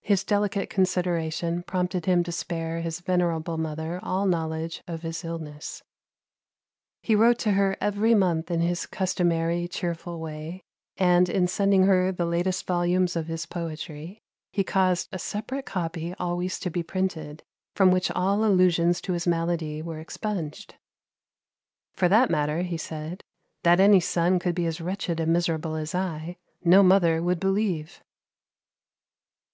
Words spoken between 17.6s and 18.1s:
from which